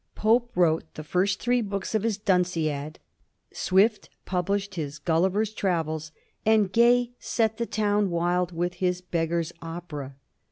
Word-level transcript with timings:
Pope 0.15 0.49
wrote 0.55 0.91
the 0.95 1.03
first 1.03 1.39
three 1.39 1.61
books 1.61 1.93
of 1.93 2.01
his 2.01 2.17
* 2.17 2.17
Dunciad,' 2.29 2.97
Swift 3.53 4.09
published 4.25 4.73
his 4.73 4.97
* 4.99 4.99
Gulli 5.05 5.31
ver's 5.31 5.53
Travels,' 5.53 6.11
and 6.43 6.71
Gay 6.71 7.11
set 7.19 7.57
the 7.57 7.67
town 7.67 8.09
wild 8.09 8.51
with 8.51 8.73
his 8.73 9.01
* 9.07 9.11
Beggar's 9.13 9.53
Opera.' 9.61 10.15